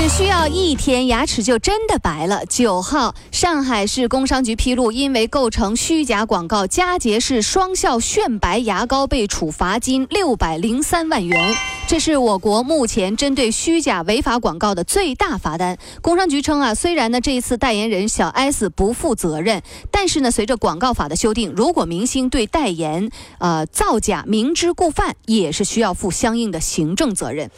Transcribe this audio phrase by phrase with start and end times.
[0.00, 2.46] 只需要一天，牙齿就真的白了。
[2.46, 11.54] 九号，上海市工商局披露，因为构成虚假广告，佳洁士双效炫白牙膏被处罚金六百零三万元。
[11.86, 15.76] 这是我国目前针对虚假违法广告的最大罚单。
[16.00, 27.50] 工商局称啊，虽然呢这一次代言人小 S 不负责任，但是呢随着广告法的修订，如果明星对代言呃造假明知故犯，也是需要负相应的行政责任。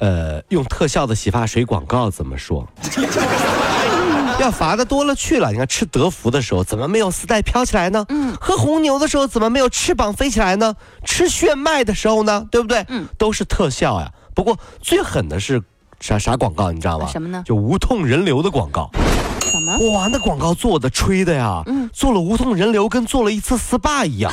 [0.00, 2.66] 呃，用特效的洗发水广告怎么说？
[4.40, 5.52] 要罚的多了去了。
[5.52, 8.06] 你看吃德芙的时候，怎么没有丝带飘起来呢？
[8.08, 8.34] 嗯。
[8.40, 10.74] 喝红牛的时候，怎么没有翅膀飞起来呢？
[11.04, 12.46] 吃炫迈的时候呢？
[12.50, 12.84] 对不对？
[12.88, 13.06] 嗯。
[13.18, 14.10] 都是特效呀。
[14.34, 15.62] 不过最狠的是
[16.00, 17.06] 啥啥广告，你知道吗？
[17.12, 17.42] 什么呢？
[17.46, 18.90] 就无痛人流的广告。
[19.42, 19.92] 什么？
[19.92, 21.62] 哇，那广告做的吹的呀！
[21.66, 21.90] 嗯。
[21.92, 24.32] 做了无痛人流，跟做了一次 SPA 一样。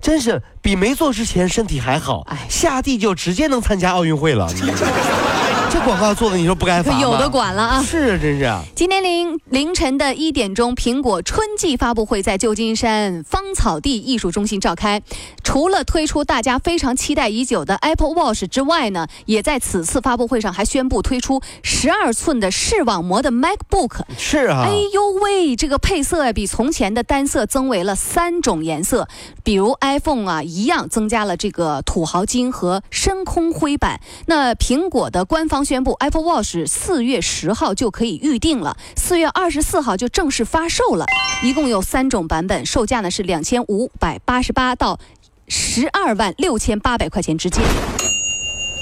[0.00, 4.48] 真是比没做之前身体还好，下地就直接能参加奥运会了。
[5.70, 7.82] 这广告做的，你说不该罚有的管了啊！
[7.82, 8.50] 是，真是。
[8.74, 15.02] 今天凌凌晨的一点钟，苹果春季发布会在旧金山芳草地艺术中心召开。
[15.44, 24.00] 除了推出大家非常期待已久的 Apple Watch 之外呢，也在此次发布会上还宣布推出十二寸的视网膜的 MacBook。
[24.16, 24.64] 是啊。
[24.64, 29.06] 哎呦喂，这个配色啊，比从前的单色增为了三种颜色，
[29.42, 34.00] 比如 iPhone 啊一样增加了这个土豪金和深空灰版。
[34.24, 35.57] 那苹果的官方。
[35.58, 41.04] 刚宣布，Apple Watch 四月十号就可以预定了，四月二十四号就正式发售了。
[41.42, 45.00] 一共有三种版本，售价呢是两千五百八十八到
[45.48, 47.60] 十二万六千八百块钱之间，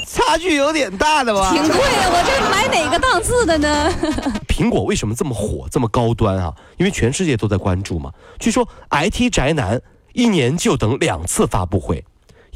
[0.06, 1.50] 差距有点大的吧？
[1.50, 3.90] 挺贵的，我这买哪个档次的呢？
[4.46, 6.52] 苹果为什么这么火，这么高端啊？
[6.76, 8.12] 因为全世界都在关注嘛。
[8.38, 9.80] 据说 IT 宅男
[10.12, 12.04] 一年就等两次发布会。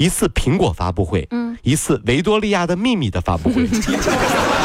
[0.00, 3.68] 一次苹果发布会，嗯，一次维多利亚的秘密的发布会。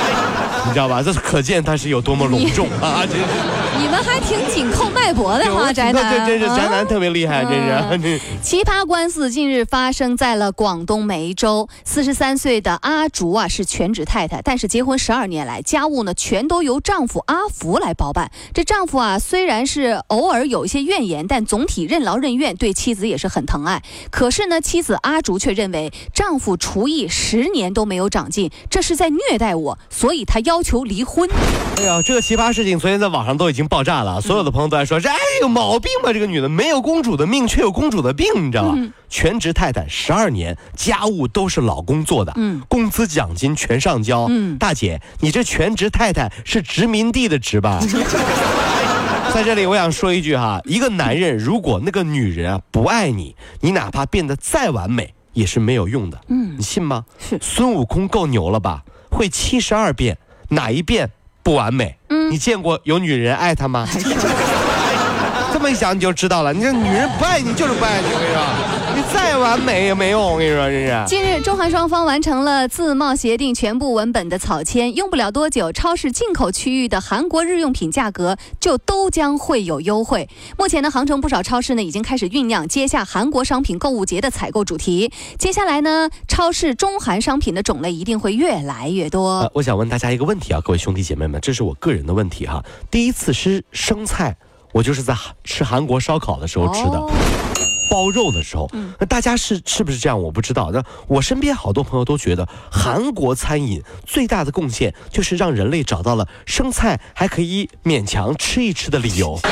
[0.68, 1.02] 你知道吧？
[1.03, 3.03] 这可见他是有多么隆重啊！
[3.78, 8.20] 你们还挺紧扣脉搏的哈，宅男，这真是宅男特别厉害，真 是。
[8.42, 11.70] 奇葩官司近日发生在了广东梅州。
[11.84, 18.32] 四十三岁的阿竹啊是全职太太，但是结婚十二年来，家务呢全都由丈夫阿福来包办。
[18.53, 23.84] 这丈夫啊虽然是偶尔有一些怨言，但总体任劳任怨，对妻子也是很疼爱。
[24.09, 30.54] 可是呢，妻子阿竹却认为丈夫厨艺十年都没有长进，这是在虐待我，所以她要。
[30.55, 31.29] 要求离婚。
[31.77, 36.13] 哎呀，这个奇葩事情昨天在网上都已经爆炸了，所有的朋友都在说：“这哎有毛病吧？
[36.13, 47.81] 这个女的没有公主的命，却有公主的病，你知道吗？”全职太太十二年，家务都是老公做的，嗯，工资奖金全上交，嗯，大姐，你这全职太太是殖民地的职吧？
[49.35, 57.03] 在这里，我想说一句哈，一个男人如果那个女人啊不爱你，你哪怕变得再完美也是没有用的，嗯，你信吗？
[57.19, 58.83] 是孙悟空够牛了吧？
[59.11, 60.17] 会七十二变。
[60.50, 61.09] 哪一遍
[61.44, 61.97] 不完美？
[62.09, 63.88] 嗯，你见过有女人爱他吗？
[65.53, 66.51] 这么一想你就知道了。
[66.53, 68.75] 你这女人不爱你就是不爱你，我跟你说。
[68.95, 71.06] 你再完美也没用，我跟你说，这是。
[71.06, 80.29] 近日，中韩双方完成了自贸协定全部文本的草签，用不了多久，超市进口区域的韩国日用品价格就都将会有优惠。
[80.57, 85.11] 目前呢，杭城不少超市呢已经开始酝酿接下韩国商品购物节的采购主题。
[85.38, 89.51] 接下来呢，超市中韩商品的种类一定会越来越多。
[89.53, 92.63] 我想问大家一个问题啊，各位兄弟姐妹们，这是我个人的问题哈。
[92.89, 94.38] 第一次吃生菜，
[94.72, 95.13] 我就是在
[95.44, 97.65] 吃韩国烧烤的时候吃的。
[97.90, 98.69] 包肉的时候，
[99.00, 100.22] 那大家是是不是这样？
[100.22, 100.72] 我不知道。
[100.72, 109.40] 那我身边好多朋友都觉得，韩国餐饮最大的贡献就是让人类找到了生菜还可以勉强吃一吃的理由。
[109.44, 109.47] 哦，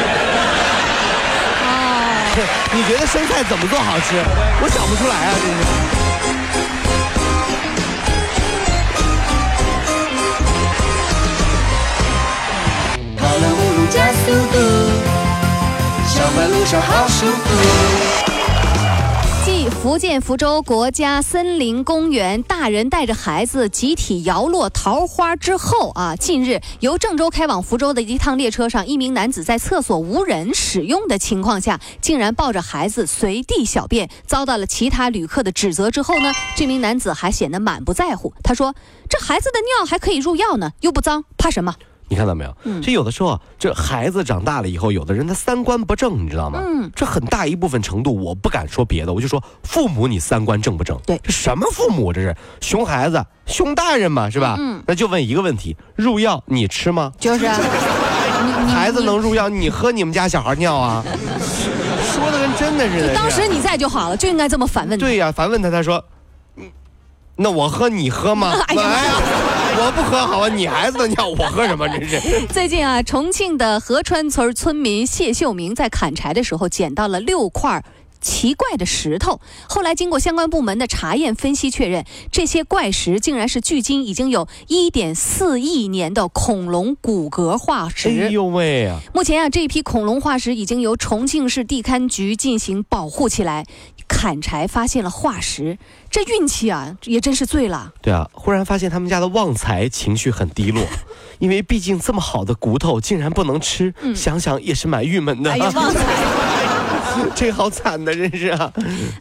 [2.74, 4.16] 你觉得生菜怎么做好吃？
[4.62, 5.36] 我想不出来啊，
[13.92, 14.34] 这是。
[19.84, 35.92] 福建福州国家森林公园，大人带着孩子集体摇落桃花之后啊，近日由郑州开往福州的一趟列车上，一名男子在厕所无人使用的情况下，竟然抱着孩子随地小便，遭到了其他旅客的指责。
[35.92, 38.34] 之后呢，这名男子还显得满不在乎。
[38.42, 38.74] 他说
[39.10, 41.76] ：“这孩子的尿还可以入药呢，又不脏，怕什么？”
[42.08, 42.56] 你看到没有？
[42.64, 46.60] 嗯，就有的时候，这孩子长大了以后，有的人他三观不正，你知道吗？
[46.64, 50.98] 嗯，这很大一部分程度，我不敢说别的，我就说父母你三观正不正？
[51.06, 52.14] 对，这什么父母？
[52.14, 54.56] 这是熊孩子、熊大人嘛，是吧？
[54.60, 57.12] 嗯，那就问一个问题：入药你吃吗？
[57.20, 57.58] 就是啊，
[58.68, 61.04] 孩子能入药，你喝你们家小孩尿啊？
[62.14, 63.16] 说的跟真的似的。
[63.16, 65.00] 当时你在就好了，就应该这么反问。
[65.00, 66.04] 对呀，反问他，他说
[67.36, 68.54] ：“那我喝你喝吗？
[68.68, 68.82] ”哎呀。
[69.76, 71.88] 我不喝好啊，你孩子的尿我喝什么？
[71.90, 72.20] 真是。
[72.54, 77.84] 最近啊，重庆的合川村村民谢秀明在砍柴的时候捡到了六块
[78.24, 79.40] 奇怪的石头。
[79.70, 88.10] 后来经过相关部门的查验分析，确认这些怪石竟然是距今已经有一点四亿年的恐龙骨骼化石。
[88.10, 89.00] 哎呦喂啊！
[89.14, 93.66] 目前啊，这一批恐龙化石已经由重庆市地勘局进行保护起来。
[94.06, 95.78] 砍柴发现了化石，
[96.12, 97.94] 这运气啊也真是醉了。
[98.02, 100.86] 对啊，忽然发现他们家的旺财情绪很低落，
[101.40, 105.52] 因为毕竟这么好的骨头竟然不能吃，想想也是蛮郁闷的。
[105.52, 106.02] 哎呀，旺财，
[107.36, 108.72] 这好惨的，真是啊。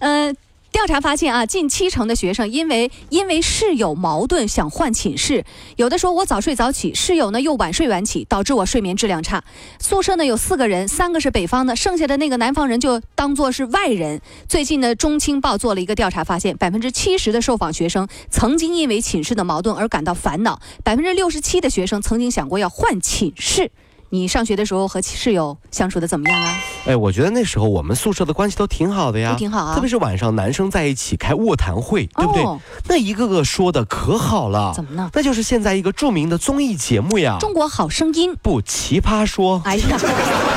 [0.01, 0.37] 嗯。
[0.73, 5.45] 调查发现啊，近七成的学生因为因为室友矛盾想换寝室，
[5.77, 9.45] 有的说我早睡早起，室友呢又晚睡晚起，导致我睡眠质量差。
[9.79, 14.23] 宿舍呢有四个人，三个是北方的，剩下的那个南方人就当做是外人。
[14.49, 23.71] 最近呢，中青报做了一个调查，发现百分之七十的受访学生曾经因为寝室的矛盾而感到烦恼，百分之六十七的学生曾经想过要换寝室。
[24.15, 26.55] 你上学的时候和室友相处的怎么样啊？
[26.85, 29.75] 哎，我觉得那时候我们宿舍的关系都挺好的呀，都挺好啊。
[29.75, 32.45] 特别是晚上男生在一起开卧谈会，对不对？
[32.87, 34.71] 那一个个说的可好了。
[34.77, 35.09] 怎么呢？
[35.15, 38.33] 那就是现在一个著名的综艺节目呀，《中国好声音》。
[38.43, 39.63] 不，奇葩说。
[39.65, 39.99] 哎呀，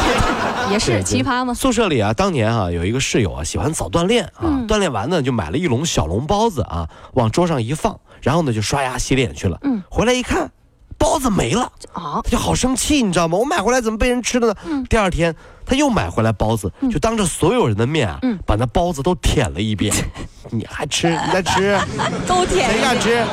[0.70, 1.54] 也是奇葩吗？
[1.54, 9.58] 宿舍里啊，当年啊有一个室友啊喜欢早锻炼啊，锻炼完呢就买了一笼小笼包子啊，往桌上一放，然后呢就刷牙洗脸去了。
[9.64, 10.52] 嗯，回来一看。
[11.06, 13.38] 包子没了啊，他就好生气，你知道吗？
[13.38, 14.56] 我买回来怎么被人吃了呢？
[14.90, 19.94] 第二天他又买回来包子，就当着所有人的面啊，把那包子都舔了一遍。
[20.50, 21.08] 你还吃？
[21.12, 21.78] 你再吃？
[22.28, 22.72] 都舔？
[22.72, 23.24] 谁敢吃？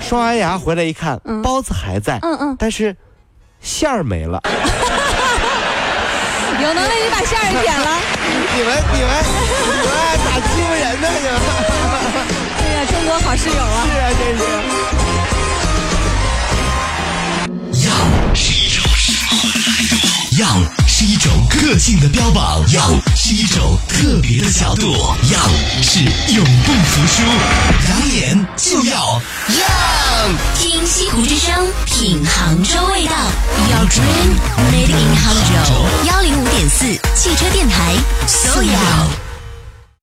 [0.00, 2.96] 刷完牙回来一看，包子还在，嗯嗯，但是
[3.60, 4.42] 馅儿没了。
[6.60, 8.00] 有能耐你把馅儿也舔了？
[8.56, 9.08] 你们你们
[9.78, 9.94] 你们
[10.26, 11.06] 咋欺负人呢？
[11.22, 11.38] 你们？
[12.58, 13.77] 哎呀，中国好室友啊！
[20.38, 24.92] 样是一种个性的标榜，样是一种特别的角度，
[25.32, 25.40] 样
[25.82, 25.98] 是
[26.32, 27.22] 永不服输，
[27.88, 29.20] 扬言就要
[29.58, 29.68] 样。
[30.54, 31.52] 听西湖之声，
[31.86, 33.16] 品杭州味道
[33.68, 34.36] ，Your dream
[34.70, 36.84] made in Hangzhou，幺零五点四
[37.16, 37.96] 汽车电台
[38.28, 39.27] ，So y